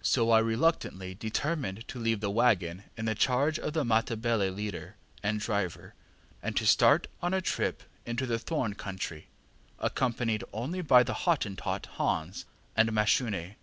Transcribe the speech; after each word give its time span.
So 0.00 0.30
I 0.30 0.38
reluctantly 0.38 1.14
determined 1.14 1.86
to 1.88 1.98
leave 1.98 2.20
the 2.20 2.30
waggon 2.30 2.84
in 2.96 3.04
the 3.04 3.14
charge 3.14 3.58
of 3.58 3.74
the 3.74 3.84
Matabele 3.84 4.48
leader 4.50 4.96
and 5.22 5.40
driver, 5.40 5.92
and 6.42 6.56
to 6.56 6.64
start 6.64 7.06
on 7.20 7.34
a 7.34 7.42
trip 7.42 7.82
into 8.06 8.24
the 8.24 8.38
thorn 8.38 8.72
country, 8.76 9.28
accompanied 9.78 10.42
only 10.54 10.80
by 10.80 11.02
the 11.02 11.12
Hottentot 11.12 11.84
Hans, 11.98 12.46
and 12.78 12.90
Mashune. 12.94 13.56